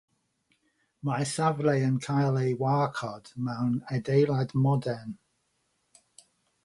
Mae'r 1.09 1.27
safle'n 1.31 1.99
cael 2.05 2.39
ei 2.45 2.55
warchod 2.63 3.31
mewn 3.49 3.77
adeilad 3.99 4.55
modern. 4.65 5.15